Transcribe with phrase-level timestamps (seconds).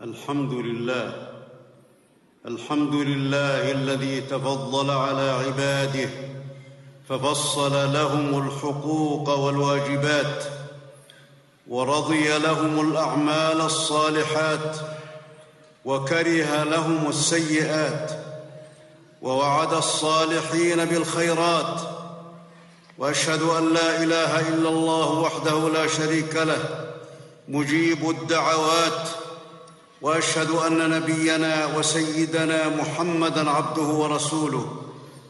[0.00, 1.28] الحمد لله.
[2.46, 6.10] الحمد لله الذي تفضل على عباده
[7.08, 10.44] ففصل لهم الحقوق والواجبات
[11.68, 14.76] ورضي لهم الأعمال الصالحات
[15.84, 18.12] وكره لهم السيئات
[19.22, 21.80] ووعد الصالحين بالخيرات.
[22.98, 26.86] وأشهد أن لا إله إلا الله وحده لا شريك له
[27.48, 29.08] مجيب الدعوات
[30.02, 34.82] وأشهد أن نبينا وسيدنا محمدا عبده ورسوله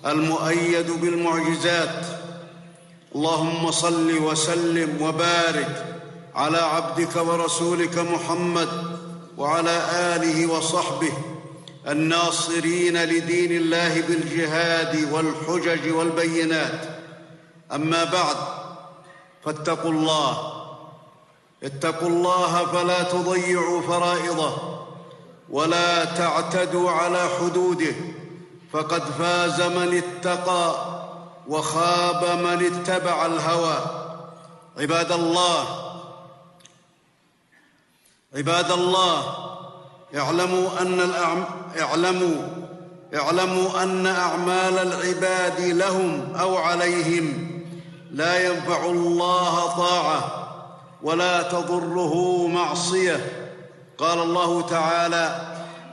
[0.07, 2.07] المؤيد بالمعجزات.
[3.15, 5.85] اللهم صل وسلم وبارك
[6.35, 8.69] على عبدك ورسولك محمد
[9.39, 11.13] وعلى آله وصحبه
[11.89, 16.81] الناصرين لدين الله بالجهاد والحجج والبينات.
[17.73, 18.37] أما بعد
[19.45, 20.62] فاتقوا الله
[21.65, 24.53] اتقوا الله فلا تضيعوا فرائضه
[25.51, 27.95] ولا تعتدوا على حدوده
[28.73, 30.75] فقد فاز من اتقى
[31.49, 33.77] وخاب من اتبع الهوى
[34.79, 35.65] عباد الله
[38.37, 39.23] عباد الله
[40.17, 41.45] اعلموا أن الأعم...
[41.81, 42.49] اعلموا
[43.15, 47.49] اعلموا أن أعمال العباد لهم أو عليهم
[48.11, 50.42] لا ينفع الله طاعة
[51.03, 53.21] ولا تضره معصية.
[53.99, 55.41] قال الله تعالى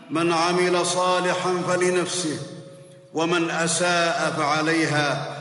[0.09, 2.39] من عمل صالحا فلنفسه
[3.13, 5.35] ومن أساء فعليها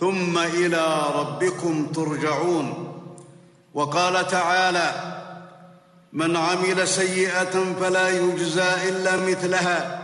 [0.00, 2.86] ثم إلى ربكم ترجعون.
[3.74, 4.92] وقال تعالى
[6.12, 10.00] من عمل سيئة فلا يجزى إلا مثلها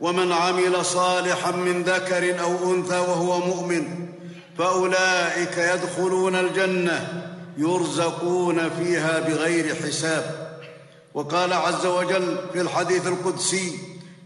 [0.00, 4.08] ومن عمل صالحا من ذكر أو أنثى وهو مؤمن
[4.58, 7.31] فأولئك يدخلون الجنة.
[7.56, 10.52] يرزقون فيها بغير حساب.
[11.14, 13.78] وقال عز وجل في الحديث القدسي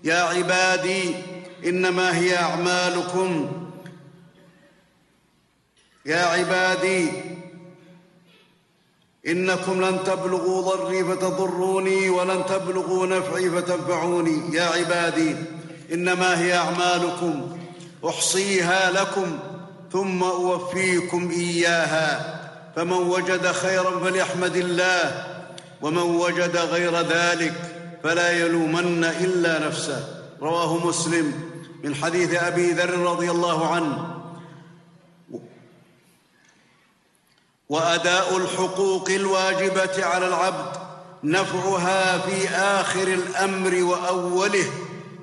[0.05, 1.15] يا عبادي
[1.67, 3.53] إنما هي أعمالكم.
[6.07, 7.09] يا عبادي
[9.27, 14.57] إنكم لن تبلغوا ضري فتضروني ولن تبلغوا نفعي فتنفعوني.
[14.57, 15.37] يا عبادي
[15.93, 17.59] إنما هي أعمالكم.
[18.09, 19.39] أحصيها لكم
[19.93, 22.37] ثم أوفيكم إياها.
[22.77, 25.25] فمن وجد خيرا فليحمد الله
[25.83, 27.55] ومن وجد غير ذلك
[28.03, 30.23] فلا يلومن إلا نفسه.
[30.43, 31.33] رواه مسلم
[31.85, 34.17] من حديث أبي ذر رضي الله عنه.
[37.69, 40.77] وأداء الحقوق الواجبة على العبد
[41.25, 44.67] نفعها في آخر الأمر وأوله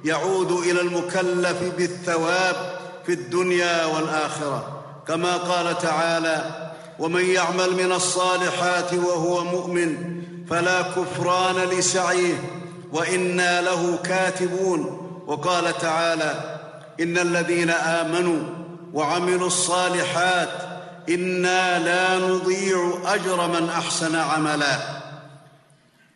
[0.06, 4.84] يعود إلى المكلف بالثواب في الدنيا والآخرة.
[5.08, 6.63] كما قال تعالى
[7.00, 12.34] ومن يعمل من الصالحات وهو مؤمن فلا كفران لسعيه
[12.92, 15.00] وإنا له كاتبون.
[15.28, 16.60] وقال تعالى
[17.00, 18.44] إن الذين آمنوا
[18.94, 20.50] وعملوا الصالحات
[21.10, 24.80] إنا لا نضيع أجر من أحسن عملا.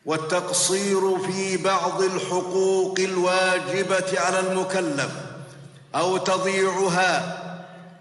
[0.06, 5.12] والتقصير في بعض الحقوق الواجبة على المكلف
[5.96, 7.44] أو تضييعها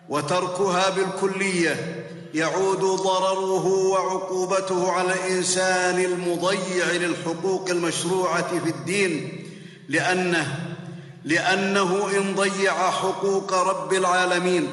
[0.08, 9.42] وتركها بالكلية يعود ضرره وعقوبته على الإنسان المضيع للحقوق المشروعة في الدين
[9.88, 10.76] لأنه
[11.24, 14.68] لأنه إن ضيع حقوق رب العالمين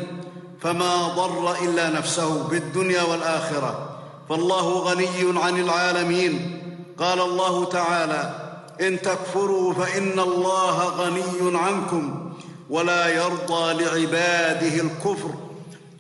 [0.62, 4.00] فما ضر إلا نفسه في الدنيا والآخرة.
[4.30, 6.59] فالله غني عن العالمين.
[7.00, 8.36] قال الله تعالى
[8.81, 12.31] إن تكفروا فإن الله غني عنكم
[12.69, 15.30] ولا يرضى لعباده الكفر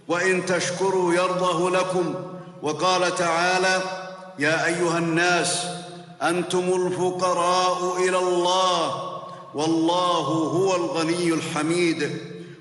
[0.07, 2.15] وإن تشكروا يرضه لكم.
[2.61, 3.81] وقال تعالى
[4.39, 5.65] يا أيها الناس
[6.21, 9.13] أنتم الفقراء إلى الله
[9.53, 12.17] والله هو الغني الحميد.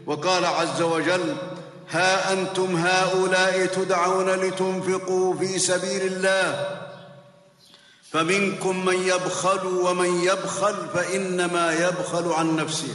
[0.06, 1.36] وقال عز وجل
[1.90, 6.78] ها أنتم هؤلاء تدعون لتنفقوا في سبيل الله؟
[8.12, 12.94] فمنكم من يبخل ومن يبخل فإنما يبخل عن نفسه.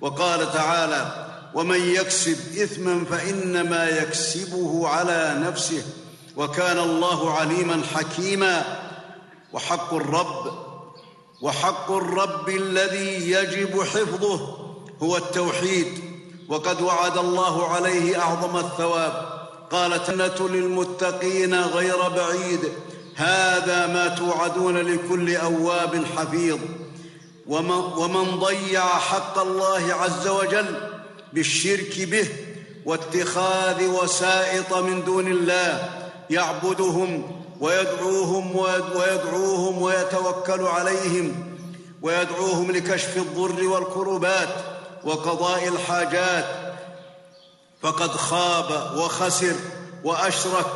[0.00, 5.82] وقال تعالى ومن يكسب إثما فإنما يكسبه على نفسه
[6.36, 8.64] وكان الله عليما حكيما.
[9.52, 10.52] وحق الرب
[11.42, 14.56] وحق الرب الذي يجب حفظه
[15.02, 15.86] هو التوحيد.
[16.48, 19.26] وقد وعد الله عليه أعظم الثواب.
[19.70, 22.60] قال جنه للمتقين غير بعيد
[23.14, 26.58] هذا ما توعدون لكل أواب حفيظ.
[27.46, 30.93] ومن ضيع حق الله عز وجل
[31.34, 32.28] بالشرك به
[32.84, 35.90] واتخاذ وسائط من دون الله
[36.30, 41.56] يعبدهم ويدعوهم ويدعوهم ويتوكل عليهم
[42.02, 44.48] ويدعوهم لكشف الضر والكربات
[45.04, 46.44] وقضاء الحاجات.
[47.82, 49.54] فقد خاب وخسر
[50.04, 50.66] وأشرك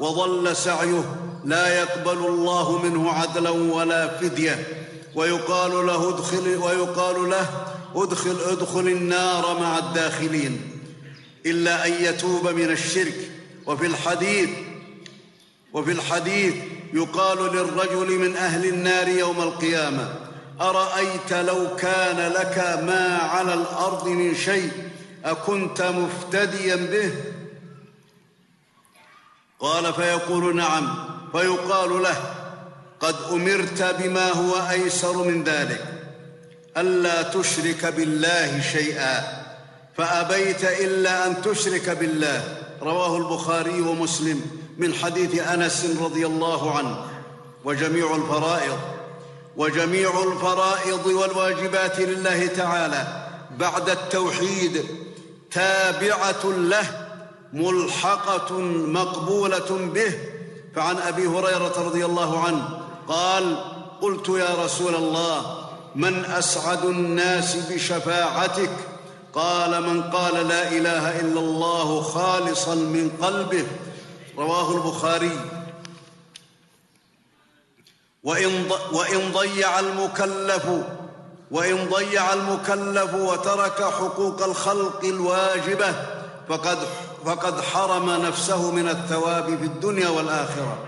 [0.00, 1.04] وضل سعيه
[1.44, 4.66] لا يقبل الله منه عدلا ولا فدية.
[5.14, 10.60] ويقال له ادخل ويقال له ادخل ادخل النار مع الداخلين
[11.46, 13.30] إلا أن يتوب من الشرك.
[13.66, 14.50] وفي الحديث
[15.72, 16.54] وفي الحديث
[16.92, 20.14] يقال للرجل من أهل النار يوم القيامة
[20.60, 24.70] أرأيت لو كان لك ما على الأرض من شيء
[25.24, 27.10] أكنت مفتديا به؟
[29.60, 32.34] قال فيقول نعم فيقال له
[33.00, 35.93] قد أمرت بما هو أيسر من ذلك.
[36.76, 39.44] ألا تشرك بالله شيئا
[39.96, 42.58] فأبيت إلا أن تشرك بالله.
[42.82, 44.40] رواه البخاري ومسلم
[44.78, 47.06] من حديث أنس رضي الله عنه.
[47.64, 48.78] وجميع الفرائض
[49.56, 53.26] وجميع الفرائض والواجبات لله تعالى
[53.58, 54.84] بعد التوحيد
[55.50, 56.86] تابعة له
[57.52, 58.58] ملحقة
[58.98, 60.12] مقبولة به.
[60.76, 63.56] فعن أبي هريرة رضي الله عنه قال
[64.00, 65.63] قلت يا رسول الله
[65.94, 68.70] من أسعد الناس بشفاعتك؟
[69.34, 73.66] قال من قال لا إله إلا الله خالصا من قلبه.
[74.38, 75.38] رواه البخاري.
[78.24, 80.66] وإن, وإن ضيع المكلف
[81.50, 85.94] وإن ضيع المكلف وترك حقوق الخلق الواجبة
[86.48, 86.78] فقد
[87.24, 90.78] فقد حرم نفسه من الثواب في الدنيا والآخرة.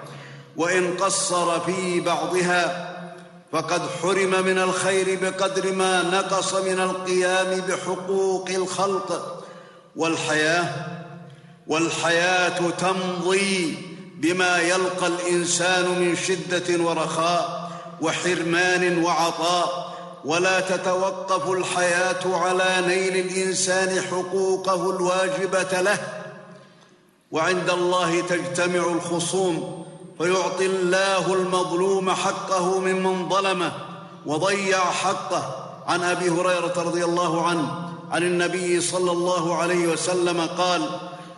[0.56, 2.95] وإن قصر في بعضها
[3.52, 9.42] فقد حرم من الخير بقدر ما نقص من القيام بحقوق الخلق.
[9.96, 10.70] والحياة
[11.66, 13.78] والحياة تمضي
[14.14, 17.70] بما يلقى الإنسان من شدة ورخاء
[18.00, 19.96] وحرمان وعطاء.
[20.24, 25.98] ولا تتوقف الحياة على نيل الإنسان حقوقه الواجبة له.
[27.32, 29.85] وعند الله تجتمع الخصوم.
[30.18, 33.72] فيعطي الله المظلوم حقه ممن ظلمه
[34.26, 35.62] وضيع حقه.
[35.86, 40.82] عن أبي هريرة رضي الله عنه عن النبي صلى الله عليه وسلم قال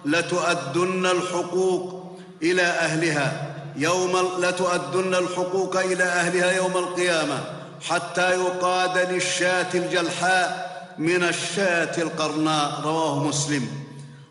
[0.05, 7.41] لتؤدن الحقوق إلى أهلها يوم لتؤدن الحقوق إلى أهلها يوم القيامة
[7.89, 12.81] حتى يقاد للشاة الجلحاء من الشاة القرناء.
[12.85, 13.69] رواه مسلم.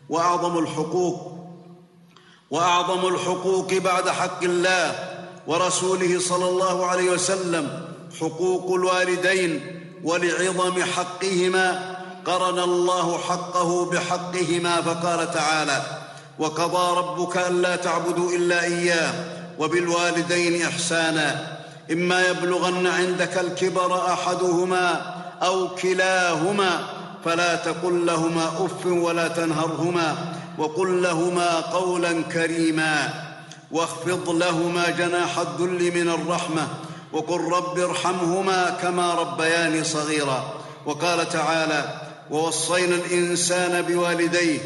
[0.08, 1.27] وأعظم الحقوق
[2.50, 4.94] وأعظم الحقوق بعد حق الله
[5.46, 7.84] ورسوله صلى الله عليه وسلم
[8.20, 11.96] حقوق الوالدين ولعظم حقهما
[12.26, 15.82] قرن الله حقه بحقهما فقال تعالى
[16.38, 19.12] وقضى ربك ألا تعبدوا إلا إياه
[19.58, 21.58] وبالوالدين إحسانا
[21.92, 26.80] إما يبلغن عندك الكبر أحدهما أو كلاهما
[27.24, 30.34] فلا تقل لهما أف ولا تنهرهما.
[30.58, 33.24] وقل لهما قولا كريما
[33.70, 36.68] واخفض لهما جناح الذل من الرحمة
[37.12, 40.54] وقل رب ارحمهما كما ربياني صغيرا
[40.86, 42.00] وقال تعالى
[42.30, 44.58] ووصينا الإنسان بوالديه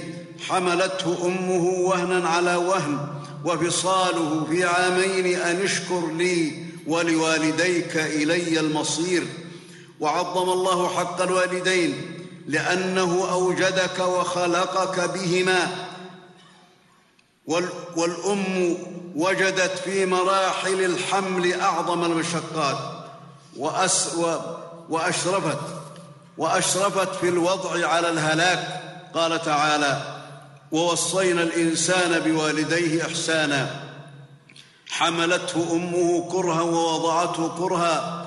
[0.49, 2.99] حملته أمه وهنا على وهن
[3.45, 6.53] وفصاله في عامين أن اشكر لي
[6.87, 9.27] ولوالديك إلي المصير
[10.00, 11.95] وعظم الله حق الوالدين
[12.47, 15.69] لأنه أوجدك وخلقك بهما
[17.46, 18.76] والأم
[19.16, 22.78] وجدت في مراحل الحمل أعظم المشقات
[23.56, 24.16] وأس
[24.88, 25.58] وأشرفت
[26.38, 28.82] وأشرفت في الوضع على الهلاك.
[29.14, 30.22] قال تعالى
[30.72, 33.88] ووصينا الإنسان بوالديه إحسانا.
[34.90, 38.26] حملته أمه كرها ووضعته كرها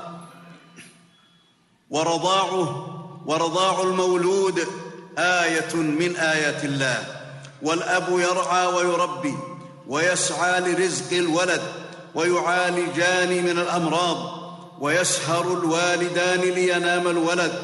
[1.89, 2.91] ورضاعه
[3.25, 4.67] ورضاع المولود
[5.17, 7.14] آية من آيات الله.
[7.61, 9.35] والأب يرعى ويربي
[9.87, 11.61] ويسعى لرزق الولد
[12.15, 14.45] ويعالجان من الأمراض
[14.79, 17.63] ويسهر الوالدان لينام الولد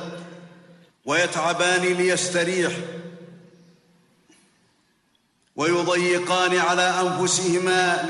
[1.06, 2.72] ويتعبان ليستريح
[5.56, 8.08] ويضيقان على أنفسهما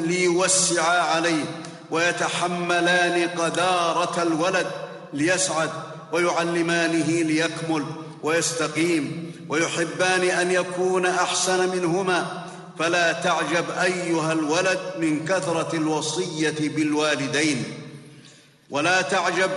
[0.00, 1.44] ليوسعا عليه
[1.90, 4.66] ويتحملان قدارة الولد
[5.12, 5.70] ليسعد
[6.12, 7.84] ويعلمانه ليكمل
[8.22, 12.46] ويستقيم ويحبان أن يكون أحسن منهما
[12.78, 17.64] فلا تعجب أيها الولد من كثرة الوصية بالوالدين.
[18.70, 19.50] ولا تعجب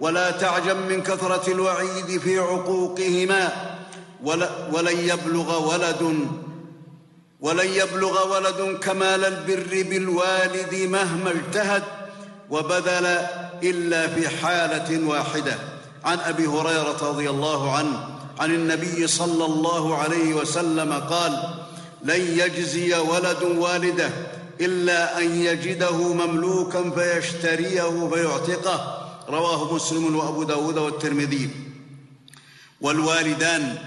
[0.00, 3.52] ولا تعجب من كثرة الوعيد في عقوقهما.
[4.72, 6.28] ولن يبلغ ولد
[7.40, 11.82] ولن يبلغ ولد كمال البر بالوالد مهما اجتهد
[12.50, 13.06] وبذل
[13.62, 15.79] إلا في حالة واحدة.
[16.04, 18.08] عن أبي هريرة رضي الله عنه
[18.40, 21.54] عن النبي صلى الله عليه وسلم قال
[22.04, 24.10] لن يجزي ولد والده
[24.60, 29.06] إلا أن يجده مملوكا فيشتريه فيعتقه.
[29.28, 31.50] رواه مسلم وأبو داود والترمذي.
[32.80, 33.78] والوالدان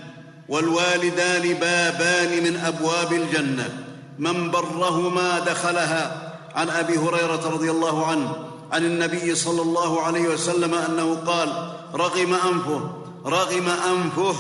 [0.50, 3.86] والوالدان بابان من أبواب الجنة
[4.20, 6.34] من برهما دخلها.
[6.56, 8.36] عن أبي هريرة رضي الله عنه
[8.72, 12.90] عن النبي صلى الله عليه وسلم أنه قال رغم أنفه
[13.26, 14.36] رغم أنفه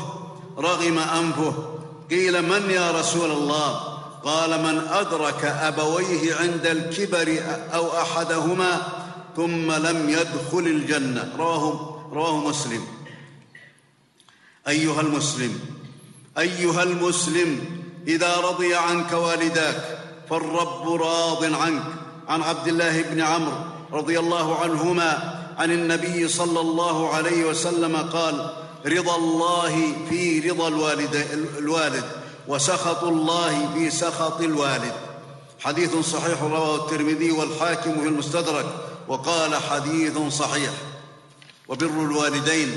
[0.57, 1.53] رغم أنفه.
[2.09, 3.79] قيل من يا رسول الله؟
[4.23, 7.39] قال من أدرك أبويه عند الكبر
[7.73, 8.81] أو أحدهما
[9.35, 11.33] ثم لم يدخل الجنة.
[11.37, 12.81] رواه رواه مسلم.
[14.67, 15.59] أيها المسلم
[16.37, 17.59] أيها المسلم
[18.07, 21.83] إذا رضي عنك والداك فالرب راض عنك.
[22.27, 23.57] عن عبد الله بن عمرو
[23.91, 28.53] رضي الله عنهما عن النبي صلى الله عليه وسلم قال
[28.85, 31.15] رضا الله في رضا الوالد,
[31.57, 32.03] الوالد
[32.47, 34.93] وسخط الله في سخط الوالد.
[35.59, 38.65] حديث صحيح رواه الترمذي والحاكم في المستدرك
[39.07, 40.71] وقال حديث صحيح.
[41.67, 42.75] وبر الوالدين.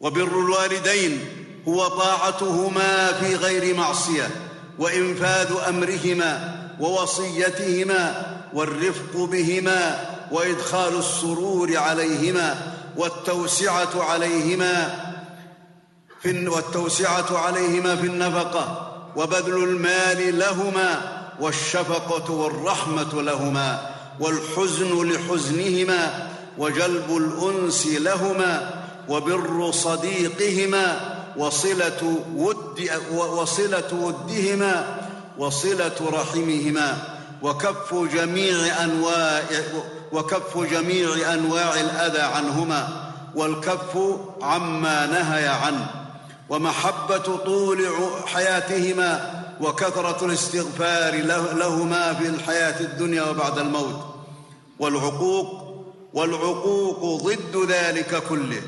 [0.00, 1.24] وبر الوالدين
[1.68, 4.30] هو طاعتهما في غير معصية
[4.78, 14.94] وإنفاذ أمرهما ووصيتهما والرفق بهما وإدخال السرور عليهما والتوسعة عليهما
[16.22, 21.00] في والتوسعة عليهما في النفقة وبذل المال لهما
[21.40, 28.70] والشفقة والرحمة لهما والحزن لحزنهما وجلب الأنس لهما
[29.08, 31.00] وبر صديقهما
[31.36, 34.98] وصلة ود وصلة ودهما
[35.38, 37.11] وصلة رحمهما
[37.42, 39.42] وكف جميع انواع
[40.12, 43.98] وكف جميع أنواع الأذى عنهما والكف
[44.42, 45.86] عما نهي عنه
[46.48, 47.86] ومحبة طول
[48.26, 51.14] حياتهما وكثرة الاستغفار
[51.54, 54.00] لهما في الحياة الدنيا وبعد الموت.
[54.78, 55.62] والعقوق
[56.14, 58.62] والعقوق ضد ذلك كله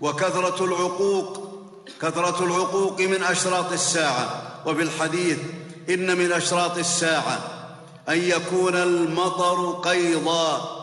[0.00, 1.48] وكثرة العقوق
[2.02, 4.42] كثرة العقوق من أشراط الساعة.
[4.66, 5.38] وفي الحديث
[5.90, 7.57] إن من أشراط الساعة
[8.08, 10.74] أن يكون المطر قيضا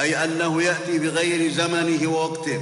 [0.00, 2.60] أي أنه يأتي بغير زمنه ووقته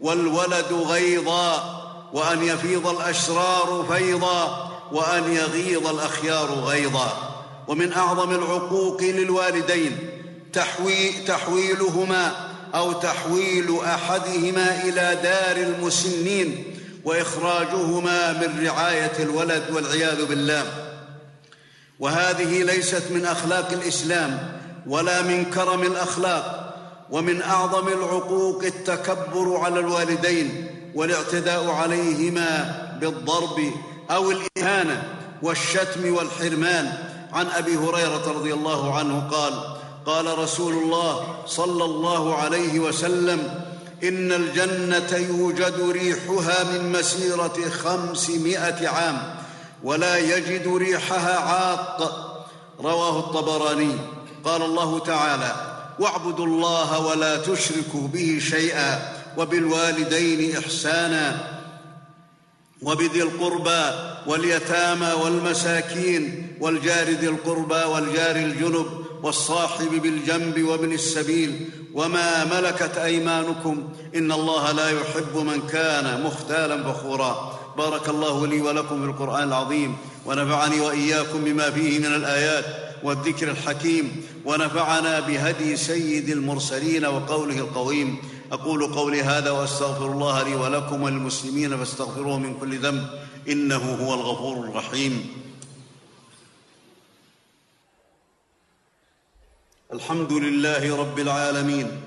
[0.00, 1.80] والولد غيضا
[2.12, 7.12] وأن يفيض الأشرار فيضا وأن يغيض الأخيار غيضا.
[7.68, 9.98] ومن أعظم العقوق للوالدين
[10.52, 20.89] تحوي تحويلهما أو تحويل أحدهما إلى دار المسنين وإخراجهما من رعاية الولد والعياذ بالله.
[22.00, 26.74] وهذه ليست من أخلاق الإسلام ولا من كرم الأخلاق
[27.10, 33.72] ومن أعظم العقوق التكبر على الوالدين والاعتداء عليهما بالضرب
[34.10, 35.02] أو الإهانة
[35.42, 36.92] والشتم والحرمان.
[37.32, 39.52] عن أبي هريرة رضي الله عنه قال
[40.06, 43.64] قال رسول الله صلى الله عليه وسلم
[44.04, 49.34] إن الجنة يوجد ريحها من مسيرة خمسمائة عام.
[49.84, 52.26] ولا يجد ريحها عاق.
[52.80, 53.96] رواه الطبراني.
[54.44, 55.54] قال الله تعالى
[55.98, 61.36] واعبدوا الله ولا تشركوا به شيئا وبالوالدين إحسانا
[62.82, 63.82] وبذي القربى
[64.26, 68.86] واليتامى والمساكين والجار ذي القربى والجار الجنب
[69.22, 77.59] والصاحب بالجنب وابن السبيل وما ملكت أيمانكم إن الله لا يحب من كان مختالا فخورا.
[77.76, 79.96] بارك الله لي ولكم في القرآن العظيم
[80.26, 82.64] ونفعني وإياكم بما فيه من الآيات
[83.02, 88.18] والذكر الحكيم ونفعنا بهدي سيد المرسلين وقوله القويم.
[88.52, 93.06] أقول قولي هذا وأستغفر الله لي ولكم وللمسلمين فاستغفروه من كل ذنب
[93.48, 95.26] إنه هو الغفور الرحيم.
[99.92, 102.00] الحمد لله رب العالمين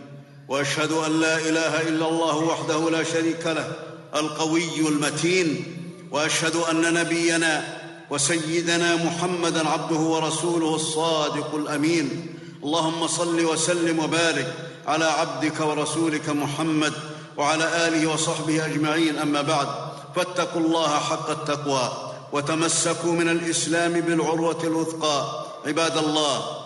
[0.48, 5.66] وأشهد أن لا إله إلا الله وحده لا شريك له القوي المتين
[6.12, 7.80] وأشهد أن نبينا
[8.10, 12.36] وسيدنا محمدا عبده ورسوله الصادق الأمين.
[12.64, 14.54] اللهم صل وسلم وبارك
[14.88, 16.94] على عبدك ورسولك محمد
[17.38, 19.18] وعلى آله وصحبه أجمعين.
[19.18, 19.68] أما بعد
[20.16, 21.92] فاتقوا الله حق التقوى
[22.34, 25.46] وتمسكوا من الإسلام بالعروة الوثقى.
[25.66, 26.63] عباد الله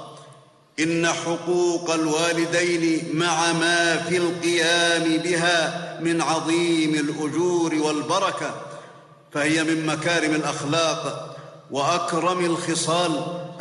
[0.80, 8.56] إن حقوق الوالدين مع ما في القيام بها من عظيم الأجور والبركة
[9.34, 11.36] فهي من مكارم الأخلاق
[11.72, 13.12] وأكرم الخصال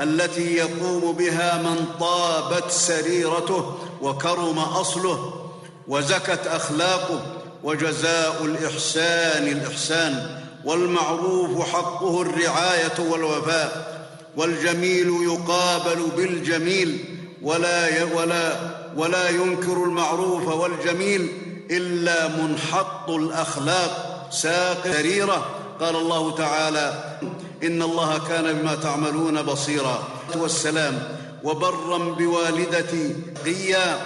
[0.00, 5.50] التي يقوم بها من طابت سريرته وكرم أصله
[5.88, 7.20] وزكت أخلاقه
[7.64, 13.95] وجزاء الإحسان الإحسان والمعروف حقه الرعاية والوفاء.
[14.36, 17.04] والجميل يقابل بالجميل
[17.42, 18.52] ولا ولا
[18.96, 21.28] ولا ينكر المعروف والجميل
[21.70, 25.46] إلا منحط الأخلاق ساق سريرة.
[25.80, 27.18] قال الله تعالى
[27.62, 30.08] إن الله كان بما تعملون بصيرا.
[30.36, 33.98] والسلام وبرا بوالدتي قيا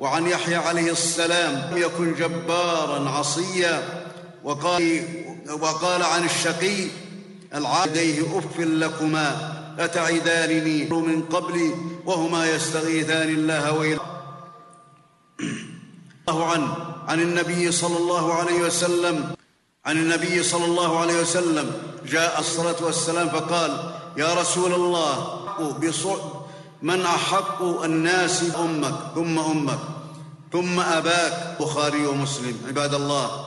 [0.00, 3.82] وعن يحيى عليه السلام يكن جبارا عصيا.
[4.44, 5.02] وقال,
[5.60, 6.86] وقال عن الشقي
[7.54, 9.55] العاديه أف لكما.
[9.78, 11.74] أتعدانني من قبلي
[12.06, 13.98] وهما يستغيثان الله ويل
[16.28, 16.76] الله عنه
[17.08, 19.34] عن النبي صلى الله عليه وسلم.
[19.86, 21.72] عن النبي صلى الله عليه وسلم.
[22.06, 25.14] جاء الصلاة والسلام فقال يا رسول الله
[26.82, 29.78] من أحق الناس أمك ثم أمك؟
[30.52, 31.56] ثم أباك.
[31.60, 32.58] بخاري ومسلم.
[32.68, 33.46] عباد الله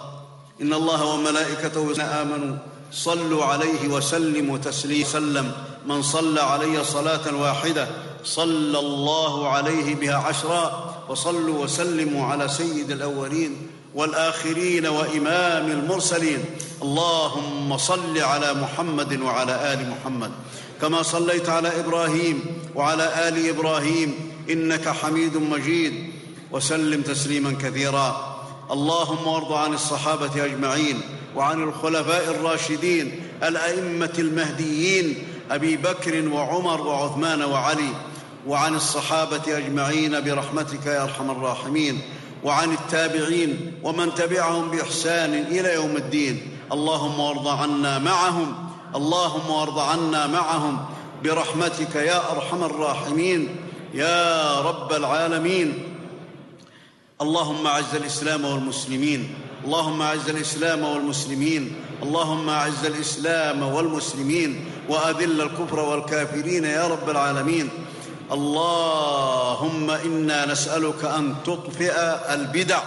[0.61, 2.57] إن الله وملائكته آمنوا
[2.91, 5.07] صلوا عليه وسلموا تسليما.
[5.07, 5.51] سلم
[5.85, 7.87] من صلى علي صلاة واحدة
[8.23, 16.45] صلى الله عليه بها عشرا وصلوا وسلموا على سيد الأولين والآخرين وإمام المرسلين.
[16.81, 20.31] اللهم صل على محمد وعلى آل محمد.
[20.81, 22.41] كما صليت على إبراهيم
[22.75, 24.15] وعلى آل إبراهيم
[24.49, 26.13] إنك حميد مجيد.
[26.51, 28.35] وسلم تسليما كثيرا.
[28.71, 31.01] اللهم وارض عن الصحابة أجمعين
[31.35, 37.89] وعن الخلفاء الراشدين الأئمة المهديين أبي بكر وعمر وعثمان وعلي
[38.47, 42.01] وعن الصحابة أجمعين برحمتك يا أرحم الراحمين
[42.43, 46.57] وعن التابعين ومن تبعهم بإحسان إلى يوم الدين.
[46.71, 50.85] اللهم وارض عنا معهم اللهم وارض عنا معهم
[51.23, 53.55] برحمتك يا أرحم الراحمين
[53.93, 55.83] يا رب العالمين.
[57.21, 59.35] اللهم أعز الإسلام والمسلمين.
[59.65, 67.69] اللهم أعز الإسلام والمسلمين اللهم أعز الإسلام والمسلمين وأذل الكفر والكافرين يا رب العالمين.
[68.31, 71.93] اللهم إنا نسألك أن تطفئ
[72.33, 72.81] البدع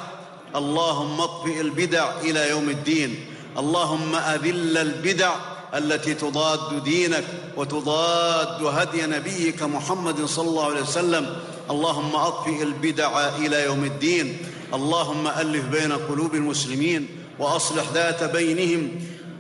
[0.57, 3.27] اللهم اطفئ البدع إلى يوم الدين.
[3.59, 5.35] اللهم أذل البدع
[5.75, 7.25] التي تضاد دينك
[7.57, 11.37] وتضاد هدي نبيك محمد صلى الله عليه وسلم.
[11.71, 14.39] اللهم أطفئ البدع إلى يوم الدين.
[14.75, 17.07] اللهم ألف بين قلوب المسلمين
[17.39, 18.89] وأصلح ذات بينهم.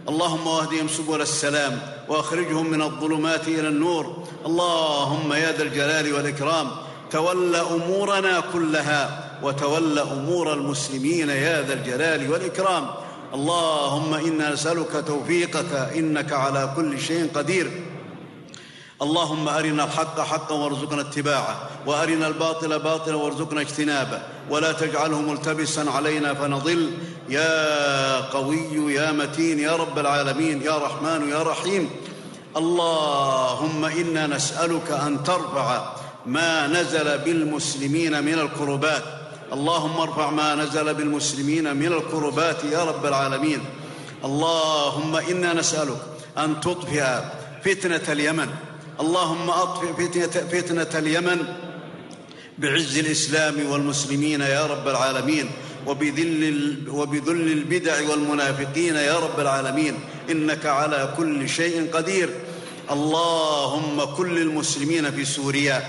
[0.08, 4.24] اللهم واهدهم سبل السلام وأخرجهم من الظلمات إلى النور.
[4.46, 6.70] اللهم يا ذا الجلال والإكرام
[7.10, 12.86] تول أمورنا كلها وتول أمور المسلمين يا ذا الجلال والإكرام.
[13.34, 17.70] اللهم إنا نسألك توفيقك إنك على كل شيء قدير.
[19.02, 26.34] اللهم أرنا الحق حقا وارزقنا اتباعه وأرنا الباطل باطلا وارزقنا اجتنابه ولا تجعله ملتبسا علينا
[26.34, 26.90] فنضل.
[27.28, 31.90] يا قوي يا متين يا رب العالمين يا رحمن يا رحيم.
[32.56, 35.92] اللهم إنا نسألك أن ترفع
[36.26, 39.02] ما نزل بالمسلمين من الكربات.
[39.52, 43.64] اللهم ارفع ما نزل بالمسلمين من الكربات يا رب العالمين.
[44.24, 46.00] اللهم إنا نسألك
[46.38, 47.04] أن تطفئ
[47.64, 48.48] فتنة اليمن.
[49.02, 51.38] اللهم أطفئ فتنه, فتنة اليمن
[52.58, 55.50] بعز الإسلام والمسلمين يا رب العالمين
[55.86, 59.94] وبذل وبذل البدع والمنافقين يا رب العالمين
[60.30, 62.30] إنك على كل شيء قدير.
[62.90, 65.82] اللهم كل المسلمين في سوريا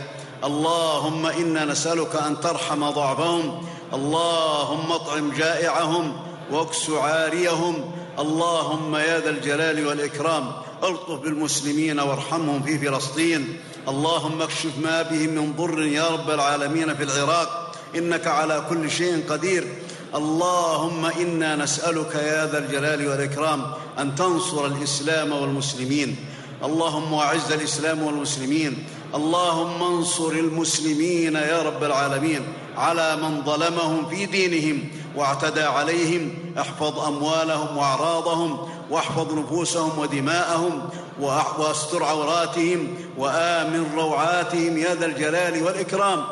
[0.43, 6.05] اللهم إنا نسألك أن ترحم ضعفهم اللهم اطعم جائعهم
[6.51, 10.51] واكس عاريهم اللهم يا ذا الجلال والإكرام.
[10.83, 13.57] ألطف بالمسلمين وارحمهم في فلسطين.
[13.87, 17.75] اللهم اكشف ما بهم من ضر يا رب العالمين في العراق.
[17.95, 19.67] إنك على كل شيء قدير.
[20.15, 23.65] اللهم إنا نسألك يا ذا الجلال والإكرام
[23.99, 26.15] أن تنصر الإسلام والمسلمين.
[26.63, 28.83] اللهم أعز الإسلام والمسلمين.
[29.15, 32.41] اللهم انصر المسلمين يا رب العالمين
[32.77, 34.89] على من ظلمهم في دينهم.
[35.15, 45.63] واعتدى عليهم احفظ أموالهم وأعراضهم واحفظ نفوسهم ودماءهم واستر عوراتهم وآمن روعاتهم يا ذا الجلال
[45.63, 46.23] والإكرام.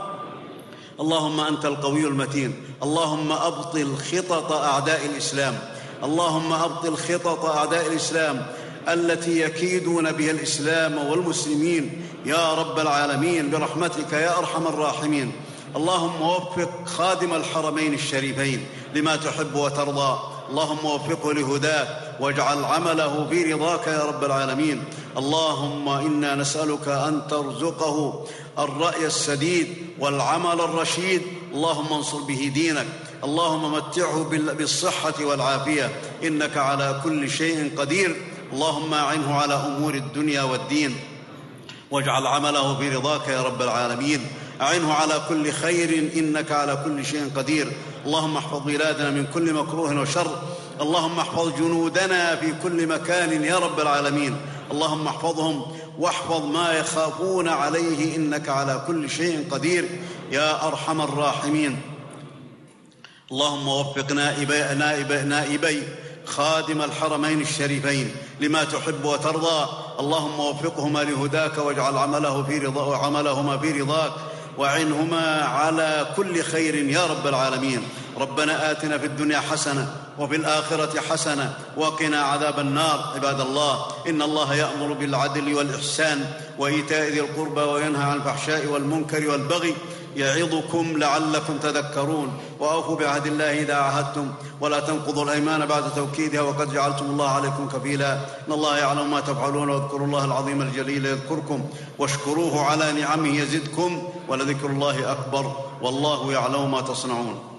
[0.99, 2.53] اللهم أنت القوي المتين.
[2.83, 5.59] اللهم أبطل خطط أعداء الإسلام.
[6.03, 8.45] اللهم أبطل خطط أعداء الإسلام
[8.87, 12.07] التي يكيدون بها الإسلام والمسلمين.
[12.25, 15.31] يا رب العالمين برحمتك يا أرحم الراحمين.
[15.75, 20.19] اللهم وفق خادم الحرمين الشريفين لما تحب وترضى.
[20.49, 21.87] اللهم وفقه لهداك
[22.19, 24.83] واجعل عمله في رضاك يا رب العالمين.
[25.17, 28.25] اللهم إنا نسألك أن ترزقه
[28.59, 29.67] الرأي السديد
[29.99, 31.21] والعمل الرشيد.
[31.53, 32.87] اللهم انصر به دينك.
[33.23, 35.91] اللهم متعه بالصحة والعافية.
[36.23, 38.15] إنك على كل شيء قدير.
[38.53, 40.95] اللهم أعنه على أمور الدنيا والدين.
[41.91, 44.27] واجعل عمله في رضاك يا رب العالمين.
[44.61, 47.71] أعنه على كل خير إنك على كل شيء قدير.
[48.05, 50.41] اللهم احفظ بلادنا من كل مكروه وشر.
[50.81, 54.35] اللهم احفظ جنودنا في كل مكان يا رب العالمين.
[54.71, 55.65] اللهم احفظهم
[55.99, 59.89] واحفظ ما يخافون عليه إنك على كل شيء قدير.
[60.31, 61.81] يا أرحم الراحمين.
[63.31, 65.83] اللهم وفق نائبي, نائبي, نائبي
[66.25, 69.69] خادم الحرمين الشريفين لما تحب وترضى.
[69.99, 74.11] اللهم وفقهما لهداك واجعل عمله في رضا عملهما في رضاك.
[74.57, 77.81] وعنهما على كل خير يا رب العالمين.
[78.17, 83.11] ربنا آتنا في الدنيا حسنة وفي الآخرة حسنة وقنا عذاب النار.
[83.15, 86.25] عباد الله إن الله يأمر بالعدل والإحسان
[86.57, 89.75] وإيتاء ذي القربى وينهى عن الفحشاء والمنكر والبغي
[90.15, 92.33] يعظكم لعلكم تذكرون.
[92.59, 94.27] وأوفوا بعهد الله إذا عاهدتم.
[94.61, 96.41] ولا تنقضوا الأيمان بعد توكيدها.
[96.41, 98.13] وقد جعلتم الله عليكم كفيلا.
[98.13, 99.69] إن الله يعلم ما تفعلون.
[99.69, 101.65] واذكروا الله العظيم الجليل يذكركم.
[101.99, 104.03] واشكروه على نعمه يزدكم.
[104.27, 105.51] ولذكر الله أكبر.
[105.81, 107.50] والله يعلم ما تصنعون.